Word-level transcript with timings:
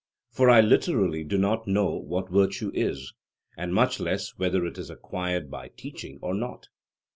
For 0.31 0.49
I 0.49 0.61
literally 0.61 1.23
do 1.23 1.37
not 1.37 1.67
know 1.67 1.91
what 1.93 2.31
virtue 2.31 2.71
is, 2.73 3.13
and 3.55 3.71
much 3.71 3.99
less 3.99 4.29
whether 4.31 4.65
it 4.65 4.79
is 4.79 4.89
acquired 4.89 5.51
by 5.51 5.67
teaching 5.77 6.17
or 6.23 6.33
not.' 6.33 6.65